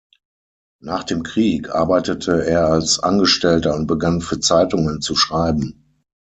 Nach 0.81 1.03
dem 1.03 1.21
Krieg 1.21 1.69
arbeitete 1.69 2.43
er 2.43 2.65
als 2.69 2.97
Angestellter 3.01 3.75
und 3.75 3.85
begann 3.85 4.21
für 4.21 4.39
Zeitungen 4.39 4.99
zu 4.99 5.15
schreiben. 5.15 5.95